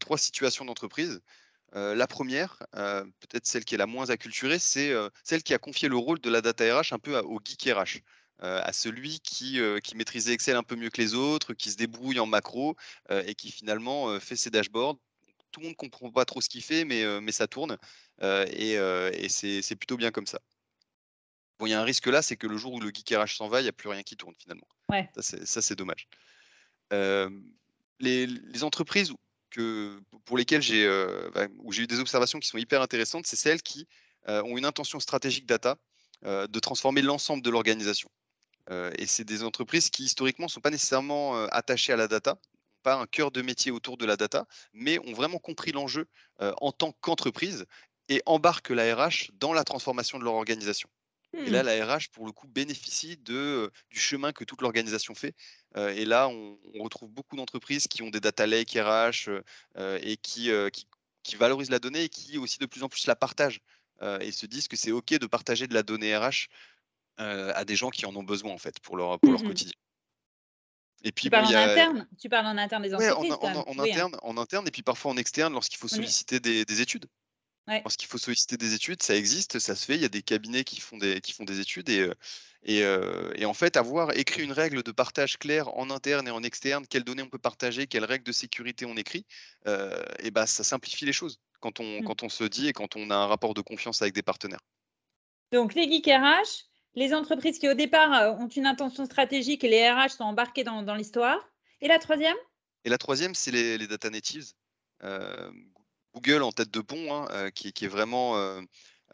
trois 0.01 0.19
situations 0.19 0.65
d'entreprise 0.65 1.21
la 1.75 2.07
première, 2.07 2.59
peut-être 2.73 3.47
celle 3.47 3.65
qui 3.65 3.75
est 3.75 3.79
la 3.79 3.87
moins 3.87 4.11
acculturée, 4.11 4.59
c'est 4.59 4.93
celle 5.25 5.43
qui 5.43 5.55
a 5.55 5.59
confié 5.59 5.89
le 5.89 5.97
rôle 5.97 6.21
de 6.21 6.31
la 6.31 6.41
data 6.41 6.81
RH 6.81 6.93
un 6.93 6.99
peu 6.99 7.19
au 7.19 7.41
geek 7.43 7.71
RH. 7.73 8.01
À 8.43 8.73
celui 8.73 9.21
qui, 9.21 9.61
qui, 9.85 9.97
maîtrisait 9.97 10.33
Excel 10.33 10.57
un 10.57 10.63
peu 10.63 10.75
mieux 10.75 10.91
que 10.91 11.01
les 11.01 11.15
autres, 11.15 11.55
qui 11.55 11.71
se 11.71 11.77
débrouille 11.77 12.19
en 12.19 12.27
macro 12.27 12.77
et 13.11 13.35
qui 13.35 13.53
finalement 13.53 14.19
fait 14.19 14.37
ses 14.37 14.51
dashboards. 14.51 14.99
Tout 15.53 15.61
le 15.61 15.67
monde 15.67 15.75
ne 15.75 15.77
comprend 15.77 16.11
pas 16.11 16.25
trop 16.25 16.41
ce 16.41 16.49
qu'il 16.49 16.63
fait, 16.63 16.85
mais, 16.85 17.05
mais 17.21 17.31
ça 17.31 17.47
tourne 17.47 17.79
et, 18.21 18.73
et 18.73 19.29
c'est 19.29 19.77
plutôt 19.77 19.97
bien 19.97 20.11
comme 20.11 20.27
ça. 20.27 20.41
Bon, 21.61 21.67
il 21.67 21.71
y 21.71 21.75
a 21.75 21.81
un 21.81 21.85
risque 21.85 22.09
là, 22.09 22.21
c'est 22.21 22.37
que 22.37 22.49
le 22.49 22.57
jour 22.57 22.73
où 22.73 22.81
le 22.81 22.91
geek 22.93 23.15
RH 23.17 23.37
s'en 23.37 23.47
va, 23.47 23.61
il 23.61 23.65
n'y 23.65 23.69
a 23.69 23.73
plus 23.73 23.89
rien 23.89 24.03
qui 24.03 24.17
tourne 24.17 24.35
finalement. 24.37 24.67
Ouais. 24.89 25.09
Ça, 25.21 25.63
c'est 25.63 25.77
dommage. 25.77 26.09
Les, 26.91 28.27
les, 28.27 28.65
entreprises 28.65 29.13
pour 30.25 30.37
lesquelles 30.37 30.63
j'ai 30.63 30.87
euh, 30.87 31.31
bah, 31.35 31.47
j'ai 31.71 31.83
eu 31.83 31.87
des 31.87 32.01
observations 32.01 32.39
qui 32.39 32.49
sont 32.49 32.59
hyper 32.59 32.83
intéressantes, 32.83 33.27
c'est 33.27 33.37
celles 33.37 33.63
qui 33.63 33.87
euh, 34.29 34.43
ont 34.45 34.57
une 34.57 34.65
intention 34.65 35.01
stratégique 35.01 35.47
data 35.47 35.77
euh, 36.25 36.47
de 36.47 36.59
transformer 36.61 37.03
l'ensemble 37.03 37.43
de 37.43 37.51
l'organisation. 37.51 38.09
Et 38.71 39.07
c'est 39.07 39.25
des 39.25 39.43
entreprises 39.43 39.91
qui 39.91 40.05
historiquement 40.05 40.47
ne 40.47 40.51
sont 40.51 40.61
pas 40.61 40.71
nécessairement 40.71 41.45
attachées 41.47 41.93
à 41.93 41.97
la 41.97 42.09
data, 42.09 42.39
pas 42.83 42.95
un 42.95 43.07
cœur 43.07 43.31
de 43.31 43.43
métier 43.43 43.71
autour 43.71 43.97
de 43.97 44.07
la 44.07 44.17
data, 44.17 44.47
mais 44.73 44.99
ont 45.01 45.13
vraiment 45.13 45.39
compris 45.39 45.73
l'enjeu 45.73 46.07
en 46.39 46.73
tant 46.73 46.93
qu'entreprise 47.01 47.67
et 48.09 48.23
embarquent 48.27 48.71
la 48.71 48.95
RH 48.95 49.31
dans 49.35 49.53
la 49.53 49.65
transformation 49.65 50.19
de 50.19 50.25
leur 50.25 50.35
organisation. 50.35 50.89
Et 51.35 51.49
là, 51.49 51.63
mmh. 51.63 51.67
la 51.67 51.87
RH, 51.87 52.11
pour 52.13 52.27
le 52.27 52.33
coup, 52.33 52.47
bénéficie 52.47 53.17
de, 53.17 53.71
du 53.91 53.99
chemin 53.99 54.33
que 54.33 54.45
toute 54.45 54.61
l'organisation 54.61 55.15
fait. 55.15 55.35
et 55.77 56.05
là, 56.05 56.29
on, 56.29 56.59
retrouve 56.83 57.11
beaucoup 57.11 57.37
d'entreprises 57.37 57.89
qui 57.89 58.03
ont 58.03 58.11
des 58.11 58.21
data 58.21 58.47
lakes 58.47 58.77
RH 58.77 59.31
et 60.03 60.17
qui, 60.19 60.51
qui, 61.23 61.37
valorisent 61.37 61.71
la 61.71 61.79
donnée 61.79 62.05
et 62.05 62.09
qui 62.11 62.37
aussi 62.37 62.59
de 62.59 62.67
plus 62.67 62.83
en 62.83 62.89
plus 62.89 63.07
la 63.07 63.17
partagent 63.17 63.61
et 64.21 64.31
se 64.31 64.47
disent 64.47 64.69
que 64.69 64.77
c'est 64.77 64.93
OK 64.93 65.11
de 65.11 65.27
partager 65.27 65.67
de 65.67 65.75
la 65.75 65.83
donnée 65.83 66.15
RH 66.15 66.49
à 67.19 67.65
des 67.65 67.77
gens 67.77 67.91
qui 67.91 68.07
en 68.07 68.15
ont 68.17 68.23
besoin, 68.23 68.53
en 68.53 68.59
fait, 68.59 68.81
pour 68.81 68.97
leur, 68.97 69.19
pour 69.21 69.31
leur 69.33 69.43
mmh 69.43 69.47
quotidien. 69.47 69.73
Et 71.05 71.13
puis, 71.13 71.25
tu, 71.25 71.31
parles 71.31 71.47
en 71.47 71.59
interne 71.59 72.09
tu 72.21 72.29
parles 72.29 72.47
en 72.47 72.59
interne 72.59 72.83
des 72.83 72.95
entreprises 72.95 73.33
en, 73.33 73.37
en, 73.37 73.79
hein. 73.79 73.79
interne, 73.79 74.17
en 74.23 74.37
interne 74.37 74.69
et 74.69 74.71
puis 74.71 74.83
parfois 74.83 75.11
en 75.11 75.17
externe 75.17 75.53
lorsqu'il 75.53 75.79
faut 75.79 75.89
solliciter 75.89 76.39
des, 76.39 76.65
des 76.65 76.81
études. 76.81 77.07
Parce 77.67 77.97
qu'il 77.97 78.09
faut 78.09 78.19
solliciter 78.19 78.57
des 78.57 78.75
études, 78.75 79.03
ça 79.03 79.17
existe, 79.17 79.59
ça 79.59 79.77
se 79.77 79.87
fait. 79.87 79.95
Il 79.95 80.03
y 80.03 80.05
a 80.05 80.09
des 80.09 80.23
cabinets 80.23 80.65
qui 80.65 80.81
font 80.81 80.99
des, 80.99 81.21
qui 81.21 81.33
font 81.33 81.45
des 81.45 81.61
études 81.61 81.89
et, 81.89 82.11
et, 82.65 82.81
et, 83.37 83.45
en 83.45 83.55
fait, 83.55 83.77
avoir 83.77 84.17
écrit 84.17 84.43
une 84.43 84.53
règle 84.53 84.83
de 84.83 84.91
partage 84.91 85.39
claire 85.39 85.69
en 85.77 85.91
interne 85.91 86.27
et 86.27 86.33
en 86.33 86.43
externe, 86.43 86.87
quelles 86.89 87.05
données 87.05 87.23
on 87.23 87.29
peut 87.29 87.39
partager, 87.39 87.87
quelles 87.87 88.05
règles 88.05 88.25
de 88.25 88.33
sécurité 88.33 88.85
on 88.85 88.97
écrit, 88.97 89.27
et 89.67 90.31
bah, 90.33 90.47
ça 90.47 90.65
simplifie 90.65 91.05
les 91.05 91.13
choses 91.13 91.39
quand 91.61 91.81
on, 91.81 92.01
mmh. 92.01 92.05
quand 92.05 92.23
on 92.25 92.29
se 92.29 92.45
dit 92.45 92.69
et 92.69 92.73
quand 92.73 92.97
on 92.97 93.11
a 93.11 93.15
un 93.15 93.27
rapport 93.27 93.55
de 93.55 93.63
confiance 93.63 94.03
avec 94.03 94.13
des 94.13 94.23
partenaires. 94.23 94.61
Donc, 95.53 95.75
les 95.75 95.85
geeks 95.85 96.07
RH, 96.07 96.67
les 96.95 97.15
entreprises 97.15 97.59
qui 97.59 97.69
au 97.69 97.75
départ 97.75 98.39
ont 98.39 98.49
une 98.49 98.67
intention 98.67 99.05
stratégique 99.05 99.65
et 99.65 99.69
les 99.69 99.91
RH 99.91 100.11
sont 100.11 100.25
embarqués 100.25 100.65
dans, 100.65 100.95
l'histoire. 100.95 101.39
Et 101.81 101.89
la 101.89 101.99
troisième? 101.99 102.37
Et 102.85 102.91
la 102.91 102.99
troisième, 102.99 103.35
c'est 103.35 103.51
les, 103.51 103.87
data 103.87 104.11
natives. 104.11 104.53
Google 106.15 106.43
en 106.43 106.53
tête 106.53 106.71
de 106.71 106.81
pont, 106.81 107.15
hein, 107.15 107.29
euh, 107.33 107.51
qui, 107.51 107.69
est 107.69 107.89
vraiment 107.89 108.37
euh, 108.37 108.61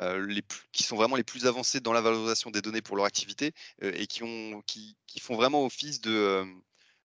euh, 0.01 0.41
qui 0.73 0.83
sont 0.83 0.97
vraiment 0.97 1.17
les 1.17 1.25
plus 1.25 1.47
avancés 1.47 1.81
dans 1.81 1.93
la 1.93 2.01
valorisation 2.01 2.51
des 2.51 2.63
données 2.63 2.83
pour 2.83 2.97
leur 2.97 3.07
activité 3.07 3.53
et 3.81 4.07
qui, 4.07 4.23
ont, 4.23 4.63
qui, 4.67 4.97
font 5.21 5.37
vraiment 5.37 5.65
office 5.65 6.01
de, 6.01 6.45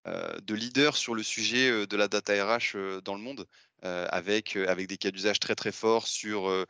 de 0.06 0.54
leader 0.54 0.96
sur 0.98 1.16
le 1.16 1.24
sujet 1.24 1.88
de 1.88 1.98
la 1.98 2.08
data 2.08 2.34
RH 2.34 3.02
dans 3.04 3.16
le 3.16 3.22
monde, 3.22 3.48
avec, 3.82 4.56
avec 4.56 4.88
des 4.88 4.98
cas 4.98 5.12
d'usage 5.12 5.40
très 5.40 5.56
très 5.56 5.72
forts 5.72 6.08
sur, 6.08 6.66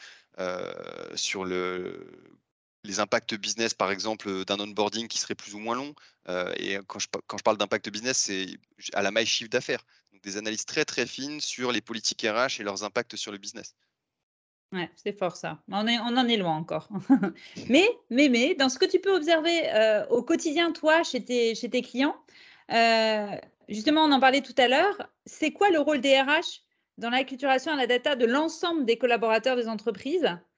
sur 1.15 1.43
le, 1.43 2.39
les 2.83 2.99
impacts 2.99 3.35
business, 3.35 3.73
par 3.73 3.91
exemple, 3.91 4.45
d'un 4.45 4.59
onboarding 4.59 5.07
qui 5.07 5.17
serait 5.17 5.35
plus 5.35 5.53
ou 5.55 5.59
moins 5.59 5.75
long. 5.75 5.93
et 6.57 6.77
quand 6.87 6.99
je, 6.99 7.07
parle 7.43 7.57
d'impact 7.57 7.89
business, 7.89 8.17
c'est 8.17 8.47
à 8.93 9.01
la 9.01 9.11
maille 9.11 9.25
chiffre 9.25 9.49
d'affaires 9.49 9.83
des 10.23 10.37
analyses 10.37 10.65
très 10.65 10.85
très 10.85 11.05
fines 11.05 11.41
sur 11.41 11.71
les 11.71 11.81
politiques 11.81 12.25
RH 12.27 12.59
et 12.59 12.63
leurs 12.63 12.83
impacts 12.83 13.15
sur 13.15 13.31
le 13.31 13.37
business. 13.37 13.75
Ouais, 14.71 14.89
c'est 14.95 15.15
fort 15.15 15.35
ça. 15.35 15.61
On, 15.71 15.85
est, 15.85 15.99
on 15.99 16.17
en 16.17 16.27
est 16.27 16.37
loin 16.37 16.55
encore. 16.55 16.89
mais, 17.69 17.87
mais, 18.09 18.29
mais, 18.29 18.55
dans 18.55 18.69
ce 18.69 18.79
que 18.79 18.85
tu 18.85 18.99
peux 18.99 19.15
observer 19.15 19.69
euh, 19.71 20.07
au 20.07 20.23
quotidien, 20.23 20.71
toi, 20.71 21.03
chez 21.03 21.23
tes, 21.23 21.53
chez 21.53 21.69
tes 21.69 21.83
clients, 21.83 22.15
euh, 22.71 23.35
justement, 23.69 24.05
on 24.05 24.11
en 24.11 24.19
parlait 24.19 24.41
tout 24.41 24.55
à 24.57 24.67
l'heure, 24.67 25.09
c'est 25.27 25.51
quoi 25.51 25.69
le 25.69 25.79
rôle 25.79 26.01
des 26.01 26.19
RH 26.19 26.63
dans 26.97 27.11
l'acculturation 27.11 27.71
à 27.71 27.75
la 27.75 27.85
data 27.85 28.15
de 28.15 28.25
l'ensemble 28.25 28.85
des 28.85 28.97
collaborateurs 28.97 29.55
des 29.55 29.67
entreprises? 29.67 30.25
euh, 30.25 30.52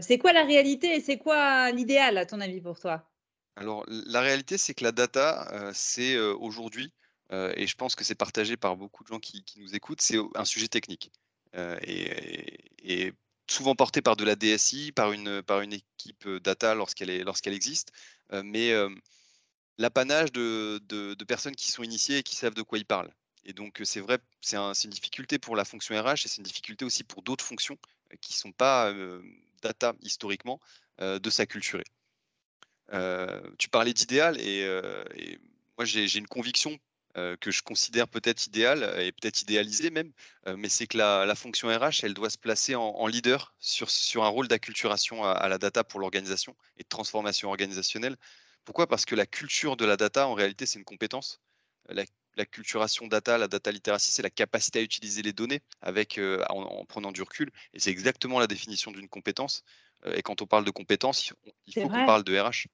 C'est 0.00 0.18
quoi 0.18 0.32
la 0.32 0.44
réalité 0.44 0.96
et 0.96 1.00
c'est 1.00 1.18
quoi 1.18 1.70
l'idéal, 1.72 2.16
à 2.16 2.26
ton 2.26 2.40
avis, 2.40 2.60
pour 2.60 2.78
toi? 2.78 3.08
Alors, 3.56 3.84
la 3.88 4.20
réalité, 4.20 4.56
c'est 4.56 4.74
que 4.74 4.84
la 4.84 4.92
data, 4.92 5.70
c'est 5.74 6.18
aujourd'hui 6.18 6.92
euh, 7.32 7.52
et 7.56 7.66
je 7.66 7.76
pense 7.76 7.94
que 7.94 8.04
c'est 8.04 8.14
partagé 8.14 8.56
par 8.56 8.76
beaucoup 8.76 9.04
de 9.04 9.08
gens 9.08 9.18
qui, 9.18 9.44
nous 9.56 9.74
écoutent, 9.74 10.02
c'est 10.02 10.18
un 10.34 10.44
sujet 10.44 10.68
technique. 10.68 11.10
Euh, 11.56 11.78
et, 11.82 13.12
souvent 13.48 13.74
porté 13.74 14.00
par 14.00 14.16
de 14.16 14.24
la 14.24 14.34
DSI, 14.34 14.92
par 14.92 15.12
une, 15.12 15.42
par 15.42 15.60
une 15.60 15.74
équipe 15.74 16.26
data 16.26 16.74
lorsqu'elle 16.74 17.52
existe, 17.52 17.92
euh, 18.32 18.42
mais 18.42 18.72
l'apanage 19.76 20.32
de, 20.32 20.80
de, 20.88 21.24
personnes 21.24 21.54
qui 21.54 21.70
sont 21.70 21.82
initiées 21.82 22.18
et 22.18 22.22
qui 22.22 22.34
savent 22.34 22.54
de 22.54 22.62
quoi 22.62 22.78
ils 22.78 22.86
parlent. 22.86 23.12
Et 23.44 23.52
donc, 23.52 23.80
c'est 23.84 24.00
vrai, 24.00 24.18
c'est 24.40 24.56
une 24.56 24.90
difficulté 24.90 25.38
pour 25.38 25.54
la 25.54 25.66
fonction 25.66 26.00
RH 26.00 26.24
et 26.24 26.28
c'est 26.28 26.38
une 26.38 26.44
difficulté 26.44 26.84
aussi 26.84 27.04
pour 27.04 27.22
d'autres 27.22 27.44
fonctions 27.44 27.76
qui 28.22 28.32
ne 28.32 28.36
sont 28.36 28.52
pas 28.52 28.90
data 29.62 29.94
historiquement 30.02 30.60
de 30.98 31.30
s'acculturer. 31.30 31.84
tu 33.58 33.68
parlais 33.70 33.94
d'idéal 33.94 34.40
et, 34.40 34.60
et, 35.16 35.38
moi, 35.78 35.84
j'ai 35.84 36.18
une 36.18 36.28
conviction 36.28 36.78
euh, 37.18 37.36
que 37.36 37.50
je 37.50 37.62
considère 37.62 38.08
peut-être 38.08 38.46
idéal 38.46 38.84
et 38.98 39.12
peut-être 39.12 39.42
idéalisé 39.42 39.90
même, 39.90 40.12
euh, 40.46 40.56
mais 40.56 40.70
c'est 40.70 40.86
que 40.86 40.96
la, 40.96 41.34
fonction 41.34 41.68
RH, 41.68 42.04
elle 42.04 42.14
doit 42.14 42.30
se 42.30 42.38
placer 42.38 42.74
en, 42.74 43.06
leader 43.06 43.54
sur, 43.58 44.24
un 44.24 44.28
rôle 44.28 44.48
d'acculturation 44.48 45.22
à, 45.22 45.46
la 45.48 45.58
data 45.58 45.84
pour 45.84 46.00
l'organisation 46.00 46.56
et 46.78 46.84
transformation 46.84 47.50
organisationnelle. 47.50 48.16
Pourquoi? 48.64 48.86
Parce 48.86 49.04
que 49.04 49.14
la 49.14 49.26
culture 49.26 49.76
de 49.76 49.84
la 49.84 49.98
data, 49.98 50.26
en 50.26 50.32
réalité, 50.32 50.64
c'est 50.64 50.78
une 50.78 50.86
compétence. 50.86 51.42
La 52.36 52.44
culturation 52.46 53.06
data, 53.06 53.38
la 53.38 53.48
data 53.48 53.70
literacy, 53.70 54.12
c'est 54.12 54.22
la 54.22 54.30
capacité 54.30 54.78
à 54.80 54.82
utiliser 54.82 55.22
les 55.22 55.32
données 55.32 55.60
avec, 55.80 56.20
en, 56.48 56.84
prenant 56.86 57.12
du 57.12 57.22
recul. 57.22 57.50
Et 57.74 57.80
c'est 57.80 57.90
exactement 57.90 58.38
la 58.38 58.46
définition 58.46 58.90
d'une 58.90 59.08
compétence. 59.08 59.64
et 60.14 60.22
quand 60.22 60.42
on 60.42 60.46
parle 60.46 60.64
de 60.64 60.70
compétence, 60.70 61.32
il 61.66 61.74
faut 61.74 61.88
qu'on 61.88 62.06
parle 62.06 62.24
de 62.24 62.38
RH. 62.38 62.68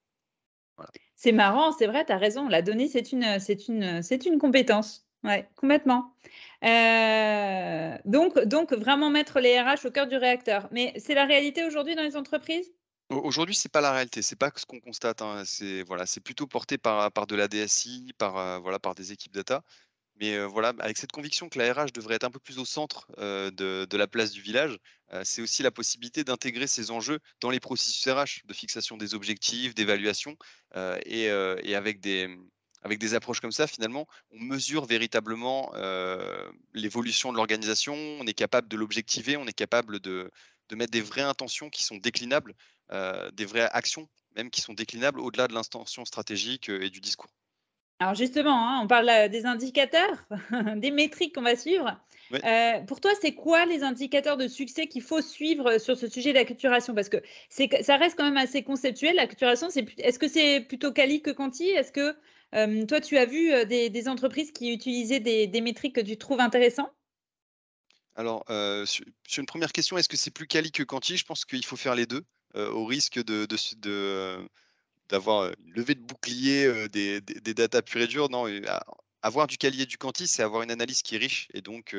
C'est 1.17 1.33
marrant, 1.33 1.73
c'est 1.73 1.87
vrai, 1.87 2.05
tu 2.05 2.13
as 2.13 2.19
raison. 2.19 2.49
La 2.49 2.63
donnée, 2.63 2.89
c'est 2.89 3.13
une, 3.13 3.41
c'est 3.41 3.69
une, 3.69 4.03
c'est 4.03 4.27
une 4.27 4.39
compétence. 4.39 5.05
Oui, 5.25 5.43
complètement. 5.57 6.15
donc, 6.63 8.39
donc, 8.45 8.73
vraiment 8.73 9.11
mettre 9.11 9.41
les 9.41 9.61
RH 9.61 9.87
au 9.87 9.91
cœur 9.91 10.07
du 10.07 10.17
réacteur. 10.17 10.69
Mais 10.71 10.93
c'est 10.97 11.15
la 11.15 11.25
réalité 11.25 11.65
aujourd'hui 11.65 11.97
dans 11.97 12.05
les 12.05 12.17
entreprises? 12.17 12.73
Aujourd'hui, 13.11 13.55
c'est 13.55 13.71
pas 13.71 13.81
la 13.81 13.93
réalité, 13.93 14.21
c'est 14.21 14.37
pas 14.37 14.51
ce 14.55 14.67
qu'on 14.67 14.81
constate. 14.81 15.23
Hein. 15.23 15.43
C'est 15.47 15.83
voilà, 15.83 16.05
c'est 16.05 16.21
plutôt 16.21 16.47
porté 16.47 16.77
par, 16.77 17.11
par 17.13 17.27
de 17.27 17.37
la 17.37 17.49
DSI, 17.49 18.13
par 18.19 18.61
voilà, 18.61 18.79
par 18.79 18.95
des 18.95 19.13
équipes 19.13 19.33
data. 19.33 19.63
Mais 20.21 20.45
voilà, 20.47 20.75
avec 20.81 20.99
cette 20.99 21.13
conviction 21.13 21.49
que 21.49 21.59
la 21.59 21.73
RH 21.73 21.93
devrait 21.93 22.17
être 22.17 22.25
un 22.25 22.31
peu 22.31 22.41
plus 22.41 22.59
au 22.59 22.65
centre 22.65 23.07
de, 23.19 23.85
de, 23.85 23.97
la 23.97 24.09
place 24.09 24.33
du 24.33 24.43
village, 24.43 24.77
c'est 25.23 25.41
aussi 25.43 25.63
la 25.63 25.71
possibilité 25.71 26.25
d'intégrer 26.25 26.67
ces 26.67 26.91
enjeux 26.91 27.21
dans 27.41 27.51
les 27.51 27.61
processus 27.61 28.07
RH, 28.09 28.45
de 28.45 28.53
fixation 28.53 28.97
des 28.97 29.15
objectifs, 29.15 29.75
d'évaluation, 29.77 30.37
et, 31.07 31.27
et, 31.27 31.75
avec 31.77 32.01
des 32.01 32.37
avec 32.83 32.99
des 32.99 33.15
approches 33.15 33.41
comme 33.41 33.53
ça, 33.53 33.67
finalement, 33.69 34.07
on 34.33 34.41
mesure 34.41 34.87
véritablement 34.87 35.73
l'évolution 36.75 37.31
de 37.31 37.37
l'organisation, 37.37 37.95
on 37.95 38.27
est 38.27 38.35
capable 38.35 38.67
de 38.69 38.77
l'objectiver, 38.77 39.37
on 39.37 39.47
est 39.47 39.53
capable 39.53 40.01
de, 40.01 40.31
de, 40.69 40.77
mettre 40.77 40.91
des 40.91 41.01
vraies 41.01 41.23
intentions 41.23 41.71
qui 41.71 41.85
sont 41.85 41.97
déclinables, 41.97 42.55
des 42.91 43.45
vraies 43.45 43.69
actions 43.73 44.09
même 44.37 44.51
qui 44.51 44.61
sont 44.61 44.73
déclinables 44.73 45.21
au-delà 45.21 45.49
de 45.49 45.55
l'intention 45.55 46.05
stratégique 46.05 46.69
et 46.69 46.91
du 46.91 47.01
discours. 47.01 47.31
Alors 48.01 48.15
justement, 48.15 48.69
hein, 48.69 48.81
on 48.83 48.87
parle 48.87 49.29
des 49.29 49.45
indicateurs, 49.45 50.25
des 50.77 50.93
métriques 50.93 51.35
qu'on 51.35 51.43
va 51.43 51.57
suivre. 51.57 52.01
pour 52.87 53.01
toi, 53.01 53.11
c'est 53.21 53.35
quoi 53.35 53.67
les 53.67 53.83
indicateurs 53.83 54.37
de 54.37 54.47
succès 54.47 54.87
qu'il 54.87 55.03
faut 55.03 55.21
suivre 55.21 55.79
sur 55.79 55.97
ce 55.97 56.09
sujet 56.09 56.31
de 56.31 56.39
l'acculturation 56.39 56.95
Parce 56.95 57.09
que 57.09 57.17
ça 57.51 57.97
reste 57.97 58.17
quand 58.17 58.25
même 58.25 58.37
assez 58.37 58.63
conceptuel. 58.63 59.17
L'acculturation, 59.17 59.69
est-ce 59.99 60.19
que 60.19 60.29
c'est 60.29 60.61
plutôt 60.61 60.93
quali 60.93 61.23
que 61.23 61.31
quanti? 61.31 61.69
Est-ce 61.71 61.91
que 61.91 62.17
toi, 62.85 63.01
tu 63.01 63.19
as 63.19 63.27
vu 63.27 63.51
des, 63.67 64.09
entreprises 64.09 64.53
qui 64.53 64.73
utilisaient 64.73 65.21
des, 65.21 65.61
métriques 65.61 65.97
que 65.97 66.01
tu 66.01 66.17
trouves 66.17 66.41
intéressantes? 66.41 66.93
Alors, 68.15 68.45
sur, 68.87 69.05
une 69.39 69.47
première 69.47 69.73
question, 69.73 69.99
est-ce 69.99 70.09
que 70.09 70.17
c'est 70.17 70.31
plus 70.31 70.47
quali 70.47 70.71
que 70.71 70.85
quanti? 70.85 71.17
Je 71.17 71.25
pense 71.25 71.45
qu'il 71.45 71.65
faut 71.65 71.77
faire 71.77 71.97
les 71.97 72.07
deux, 72.07 72.23
au 72.55 72.85
risque 72.87 73.23
de, 73.23 73.47
d'avoir 75.09 75.53
une 75.65 75.73
levée 75.73 75.95
de 75.95 76.01
bouclier 76.01 76.89
des, 76.89 77.21
des, 77.21 77.55
data 77.55 77.83
pure 77.83 78.03
et 78.03 78.07
dure. 78.07 78.29
Non, 78.31 78.47
avoir 79.23 79.47
du 79.47 79.59
quali 79.59 79.83
et 79.83 79.87
du 79.87 79.99
quanti, 79.99 80.27
c'est 80.27 80.43
avoir 80.43 80.63
une 80.63 80.71
analyse 80.71 81.03
qui 81.03 81.15
est 81.15 81.19
riche 81.19 81.49
et 81.55 81.61
donc 81.61 81.95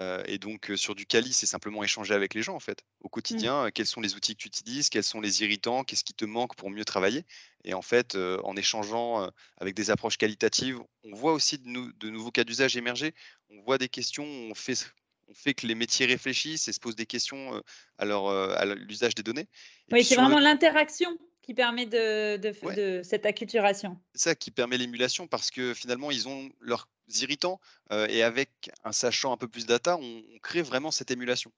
euh, 0.00 0.22
et 0.26 0.38
donc, 0.38 0.72
sur 0.76 0.94
du 0.94 1.04
Cali, 1.04 1.32
c'est 1.32 1.46
simplement 1.46 1.82
échanger 1.84 2.14
avec 2.14 2.34
les 2.34 2.42
gens, 2.42 2.54
en 2.54 2.60
fait, 2.60 2.84
au 3.00 3.08
mmh. 3.08 3.10
quotidien. 3.10 3.70
Quels 3.70 3.86
sont 3.86 4.00
les 4.00 4.14
outils 4.14 4.34
que 4.34 4.42
tu 4.42 4.48
utilises 4.48 4.88
Quels 4.88 5.04
sont 5.04 5.20
les 5.20 5.42
irritants 5.42 5.84
Qu'est-ce 5.84 6.04
qui 6.04 6.14
te 6.14 6.24
manque 6.24 6.56
pour 6.56 6.70
mieux 6.70 6.84
travailler 6.84 7.24
Et 7.64 7.74
en 7.74 7.82
fait, 7.82 8.16
en 8.16 8.56
échangeant 8.56 9.30
avec 9.58 9.74
des 9.74 9.90
approches 9.90 10.16
qualitatives, 10.16 10.80
on 11.04 11.14
voit 11.14 11.32
aussi 11.32 11.58
de, 11.58 11.92
de 11.98 12.10
nouveaux 12.10 12.30
cas 12.30 12.44
d'usage 12.44 12.76
émerger. 12.76 13.14
On 13.50 13.60
voit 13.62 13.78
des 13.78 13.88
questions, 13.88 14.24
on 14.24 14.54
fait, 14.54 14.90
on 15.30 15.34
fait 15.34 15.54
que 15.54 15.66
les 15.66 15.74
métiers 15.74 16.06
réfléchissent 16.06 16.68
et 16.68 16.72
se 16.72 16.80
posent 16.80 16.96
des 16.96 17.06
questions 17.06 17.62
à, 17.98 18.04
à 18.04 18.64
l'usage 18.66 19.14
des 19.14 19.22
données. 19.22 19.46
oui, 19.92 20.04
c'est 20.04 20.16
vraiment 20.16 20.40
l'interaction 20.40 21.16
qui 21.42 21.54
permet 21.54 21.86
de, 21.86 22.36
de, 22.36 23.02
cette 23.02 23.26
acculturation. 23.26 23.98
C'est 24.14 24.30
ça 24.30 24.34
qui 24.34 24.50
permet 24.50 24.76
l'émulation 24.76 25.26
parce 25.26 25.50
que 25.50 25.72
finalement, 25.72 26.10
ils 26.10 26.28
ont 26.28 26.50
leurs 26.60 26.88
irritants 27.20 27.60
et 27.90 28.22
avec 28.22 28.70
un 28.84 28.92
sachant 28.92 29.32
un 29.32 29.36
peu 29.36 29.48
plus 29.48 29.66
data, 29.66 29.96
on, 29.96 30.22
crée 30.42 30.62
vraiment 30.62 30.90
cette 30.90 31.10
émulation. 31.10 31.50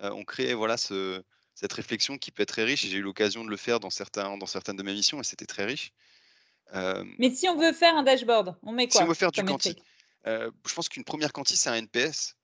on 0.00 0.24
crée 0.24 0.54
voilà 0.54 0.76
ce, 0.76 1.22
cette 1.54 1.72
réflexion 1.72 2.18
qui 2.18 2.30
peut 2.30 2.42
être 2.42 2.50
très 2.50 2.64
riche. 2.64 2.84
J'ai 2.86 2.98
eu 2.98 3.02
l'occasion 3.02 3.44
de 3.44 3.50
le 3.50 3.56
faire 3.56 3.80
dans, 3.80 3.90
certains, 3.90 4.36
dans 4.36 4.46
certaines 4.46 4.76
de 4.76 4.82
mes 4.82 4.92
missions 4.92 5.20
et 5.20 5.24
c'était 5.24 5.46
très 5.46 5.64
riche. 5.64 5.92
Mais 6.74 7.30
si 7.34 7.48
on 7.48 7.56
veut 7.56 7.72
faire 7.72 7.96
un 7.96 8.02
dashboard, 8.02 8.56
on 8.62 8.72
met 8.72 8.88
quoi 8.88 9.00
Si 9.00 9.04
on 9.04 9.08
veut 9.08 9.14
faire 9.14 9.32
du 9.32 9.42
quanti, 9.44 9.76
je 10.26 10.74
pense 10.74 10.88
qu'une 10.88 11.04
première 11.04 11.32
quanti, 11.32 11.56
c'est 11.56 11.70
un 11.70 11.74
NPS 11.74 12.37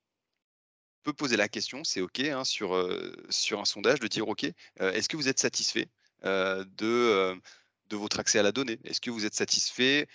peut 1.04 1.12
poser 1.12 1.36
la 1.36 1.48
question, 1.48 1.84
c'est 1.84 2.00
OK, 2.00 2.20
hein, 2.20 2.44
sur, 2.44 2.76
sur 3.30 3.60
un 3.60 3.64
sondage, 3.64 4.00
de 4.00 4.08
dire 4.08 4.26
OK, 4.26 4.44
est-ce 4.80 5.08
que 5.08 5.16
vous 5.16 5.28
êtes 5.28 5.38
satisfait 5.38 5.88
de, 6.24 7.38
de 7.88 7.96
votre 7.96 8.18
accès 8.18 8.38
à 8.38 8.42
la 8.42 8.52
donnée? 8.52 8.80
Est-ce 8.84 9.00
que 9.00 9.10
vous 9.10 9.26
êtes 9.26 9.34
satisfait 9.34 10.08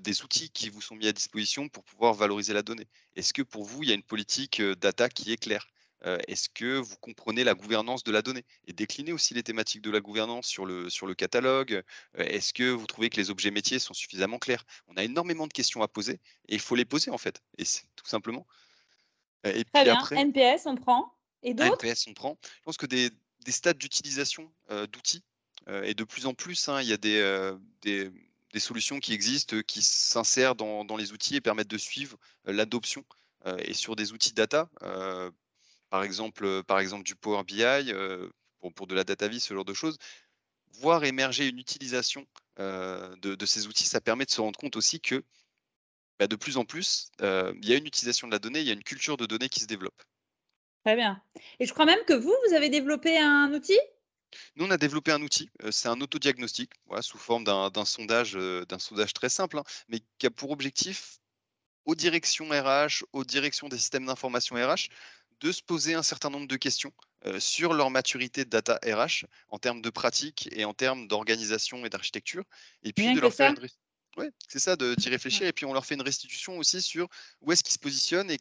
des 0.00 0.22
outils 0.22 0.50
qui 0.50 0.70
vous 0.70 0.80
sont 0.80 0.94
mis 0.94 1.08
à 1.08 1.12
disposition 1.12 1.68
pour 1.68 1.84
pouvoir 1.84 2.14
valoriser 2.14 2.54
la 2.54 2.62
donnée? 2.62 2.86
Est-ce 3.16 3.34
que 3.34 3.42
pour 3.42 3.64
vous, 3.64 3.82
il 3.82 3.88
y 3.88 3.92
a 3.92 3.94
une 3.94 4.02
politique 4.02 4.62
data 4.62 5.08
qui 5.08 5.32
est 5.32 5.36
claire? 5.36 5.66
Est-ce 6.28 6.48
que 6.48 6.76
vous 6.78 6.96
comprenez 7.00 7.42
la 7.42 7.54
gouvernance 7.54 8.04
de 8.04 8.12
la 8.12 8.22
donnée? 8.22 8.44
Et 8.68 8.72
décliner 8.72 9.12
aussi 9.12 9.34
les 9.34 9.42
thématiques 9.42 9.82
de 9.82 9.90
la 9.90 9.98
gouvernance 9.98 10.46
sur 10.46 10.64
le, 10.64 10.88
sur 10.88 11.06
le 11.06 11.14
catalogue. 11.14 11.82
Est-ce 12.14 12.52
que 12.52 12.70
vous 12.70 12.86
trouvez 12.86 13.10
que 13.10 13.16
les 13.16 13.30
objets 13.30 13.50
métiers 13.50 13.80
sont 13.80 13.94
suffisamment 13.94 14.38
clairs? 14.38 14.64
On 14.86 14.96
a 14.96 15.02
énormément 15.02 15.48
de 15.48 15.52
questions 15.52 15.82
à 15.82 15.88
poser 15.88 16.20
et 16.48 16.54
il 16.54 16.60
faut 16.60 16.76
les 16.76 16.84
poser 16.84 17.10
en 17.10 17.18
fait, 17.18 17.42
et 17.58 17.64
tout 17.96 18.06
simplement. 18.06 18.46
Et 19.44 19.64
Très 19.64 19.84
bien, 19.84 20.02
NPS 20.10 20.66
on 20.66 20.74
prend. 20.74 21.12
Et 21.42 21.54
d'autres? 21.54 21.84
NPS 21.84 22.06
on 22.08 22.14
prend. 22.14 22.38
Je 22.42 22.62
pense 22.64 22.76
que 22.76 22.86
des, 22.86 23.10
des 23.44 23.52
stades 23.52 23.78
d'utilisation 23.78 24.52
d'outils 24.68 25.22
euh, 25.68 25.82
et 25.82 25.94
de 25.94 26.04
plus 26.04 26.26
en 26.26 26.34
plus, 26.34 26.68
hein, 26.68 26.80
il 26.80 26.88
y 26.88 26.92
a 26.92 26.98
euh, 27.04 27.56
des, 27.82 28.10
des, 28.52 28.60
solutions 28.60 29.00
qui 29.00 29.12
existent, 29.12 29.56
qui 29.66 29.82
s'insèrent 29.82 30.54
dans, 30.54 30.84
dans, 30.84 30.96
les 30.96 31.12
outils 31.12 31.36
et 31.36 31.40
permettent 31.40 31.68
de 31.68 31.78
suivre 31.78 32.16
euh, 32.46 32.52
l'adoption. 32.52 33.04
et 33.58 33.74
sur 33.74 33.94
des 33.94 34.12
outils 34.12 34.32
data, 34.32 34.68
par, 35.90 36.02
exemple, 36.02 36.64
par 36.64 36.80
exemple 36.80 37.04
du 37.04 37.14
Power 37.14 37.44
BI, 37.44 37.62
pour, 38.58 38.72
pour, 38.72 38.86
de 38.88 38.94
la 38.96 39.04
data 39.04 39.28
vie, 39.28 39.38
ce 39.38 39.54
genre 39.54 39.64
de 39.64 39.74
choses, 39.74 39.98
voir 40.80 41.04
émerger 41.04 41.46
une 41.46 41.58
utilisation 41.60 42.26
de, 42.58 43.46
ces 43.46 43.68
outils, 43.68 43.84
ça 43.84 44.00
permet 44.00 44.24
de 44.24 44.32
se 44.32 44.40
rendre 44.40 44.58
compte 44.58 44.74
aussi 44.74 45.00
que 45.00 45.22
bah, 46.18 46.26
de 46.26 46.36
plus 46.36 46.56
en 46.56 46.64
plus, 46.64 47.10
il 47.20 47.68
y 47.68 47.72
a 47.72 47.76
une 47.76 47.86
utilisation 47.86 48.26
de 48.26 48.32
la 48.32 48.38
donnée, 48.38 48.60
il 48.60 48.66
y 48.66 48.70
a 48.70 48.74
une 48.74 48.84
culture 48.84 49.16
de 49.16 49.26
données 49.26 49.48
qui 49.48 49.60
se 49.60 49.66
développe. 49.66 50.02
Très 50.84 50.96
bien. 50.96 51.20
Et 51.58 51.66
je 51.66 51.72
crois 51.72 51.84
même 51.84 52.04
que 52.06 52.14
vous, 52.14 52.34
vous 52.46 52.54
avez 52.54 52.68
développé 52.68 53.18
un 53.18 53.52
outil? 53.52 53.78
Nous, 54.56 54.66
on 54.66 54.70
a 54.70 54.76
développé 54.76 55.12
un 55.12 55.22
outil, 55.22 55.48
c'est 55.70 55.88
un 55.88 56.00
autodiagnostic, 56.00 56.70
voilà, 56.86 57.00
sous 57.00 57.16
forme 57.16 57.44
d'un 57.44 57.84
sondage, 57.84 58.34
d'un 58.34 58.78
sondage 58.78 59.12
très 59.12 59.28
simple, 59.28 59.58
hein, 59.58 59.64
mais 59.88 60.00
qui 60.18 60.26
a 60.26 60.30
pour 60.30 60.50
objectif, 60.50 61.18
aux 61.84 61.94
directions 61.94 62.48
RH, 62.48 63.04
aux 63.12 63.24
directions 63.24 63.68
des 63.68 63.78
systèmes 63.78 64.06
d'information 64.06 64.56
RH, 64.56 64.88
de 65.40 65.52
se 65.52 65.62
poser 65.62 65.94
un 65.94 66.02
certain 66.02 66.30
nombre 66.30 66.48
de 66.48 66.56
questions 66.56 66.92
sur 67.38 67.72
leur 67.72 67.90
maturité 67.90 68.44
de 68.44 68.50
data 68.50 68.78
RH 68.84 69.26
en 69.48 69.58
termes 69.58 69.80
de 69.82 69.90
pratique 69.90 70.48
et 70.52 70.64
en 70.64 70.74
termes 70.74 71.08
d'organisation 71.08 71.84
et 71.86 71.88
d'architecture. 71.88 72.44
Et 72.82 72.92
puis 72.92 73.14
de 73.14 73.20
leur 73.20 73.32
faire 73.32 73.50
une... 73.50 73.68
Ouais, 74.16 74.30
c'est 74.48 74.58
ça, 74.58 74.76
d'y 74.76 75.08
réfléchir. 75.08 75.46
Et 75.46 75.52
puis 75.52 75.66
on 75.66 75.72
leur 75.72 75.84
fait 75.84 75.94
une 75.94 76.02
restitution 76.02 76.58
aussi 76.58 76.80
sur 76.80 77.08
où 77.42 77.52
est-ce 77.52 77.62
qu'ils 77.62 77.74
se 77.74 77.78
positionnent 77.78 78.30
et 78.30 78.38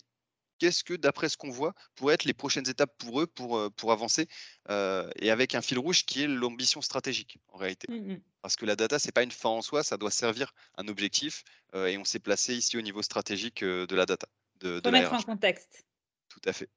qu'est-ce 0.60 0.84
que, 0.84 0.94
d'après 0.94 1.30
ce 1.30 1.38
qu'on 1.38 1.50
voit, 1.50 1.74
pourraient 1.96 2.14
être 2.14 2.24
les 2.24 2.34
prochaines 2.34 2.70
étapes 2.70 2.98
pour 2.98 3.22
eux 3.22 3.28
pour, 3.28 3.58
euh, 3.58 3.70
pour 3.70 3.92
avancer 3.92 4.28
euh, 4.70 5.10
et 5.18 5.32
avec 5.32 5.54
un 5.54 5.62
fil 5.62 5.78
rouge 5.80 6.06
qui 6.06 6.24
est 6.24 6.28
l'ambition 6.28 6.82
stratégique 6.82 7.40
en 7.50 7.58
réalité. 7.58 7.92
Mmh. 7.92 8.18
Parce 8.42 8.56
que 8.56 8.66
la 8.66 8.76
data, 8.76 9.00
ce 9.00 9.08
n'est 9.08 9.12
pas 9.12 9.24
une 9.24 9.32
fin 9.32 9.50
en 9.50 9.62
soi, 9.62 9.84
ça 9.84 9.98
doit 9.98 10.12
servir 10.12 10.54
un 10.78 10.88
objectif 10.88 11.44
euh, 11.74 11.88
et 11.88 11.98
on 11.98 12.06
s'est 12.06 12.20
placé 12.20 12.56
ici 12.56 12.78
au 12.78 12.82
niveau 12.82 13.02
stratégique 13.02 13.64
de 13.64 13.96
la 13.96 14.06
data. 14.06 14.28
De, 14.62 14.80
de 14.80 14.90
mettre 14.90 15.12
en 15.12 15.22
contexte. 15.22 15.86
Tout 16.30 16.42
à 16.46 16.54
fait. 16.54 16.70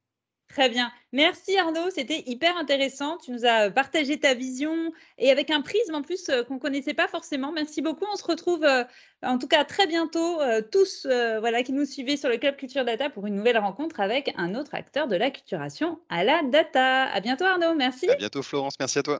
Très 0.49 0.71
bien. 0.71 0.91
Merci 1.13 1.59
Arnaud, 1.59 1.91
c'était 1.95 2.23
hyper 2.27 2.57
intéressant. 2.57 3.19
Tu 3.19 3.33
nous 3.33 3.45
as 3.45 3.71
partagé 3.71 4.19
ta 4.19 4.33
vision 4.33 4.93
et 5.19 5.31
avec 5.31 5.51
un 5.51 5.61
prisme 5.61 5.95
en 5.95 6.03
plus 6.03 6.29
euh, 6.31 6.43
qu'on 6.43 6.55
ne 6.55 6.59
connaissait 6.59 6.95
pas 6.95 7.07
forcément. 7.07 7.53
Merci 7.53 7.83
beaucoup. 7.83 8.07
On 8.11 8.17
se 8.17 8.25
retrouve 8.25 8.65
euh, 8.65 8.85
en 9.23 9.39
tout 9.39 9.47
cas 9.47 9.65
très 9.65 9.87
bientôt, 9.87 10.41
euh, 10.41 10.63
tous 10.63 11.07
voilà, 11.07 11.63
qui 11.63 11.73
nous 11.73 11.85
suivez 11.85 12.17
sur 12.17 12.31
le 12.31 12.39
Club 12.39 12.57
Culture 12.57 12.85
Data 12.85 13.11
pour 13.11 13.27
une 13.27 13.37
nouvelle 13.37 13.59
rencontre 13.59 14.01
avec 14.01 14.33
un 14.37 14.55
autre 14.55 14.75
acteur 14.75 15.07
de 15.07 15.17
la 15.17 15.31
culturation 15.31 16.01
à 16.09 16.25
la 16.25 16.43
data. 16.43 17.05
À 17.05 17.21
bientôt 17.21 17.45
Arnaud, 17.45 17.75
merci. 17.75 18.09
À 18.09 18.17
bientôt 18.17 18.43
Florence, 18.43 18.75
merci 18.81 18.99
à 18.99 19.03
toi. 19.03 19.19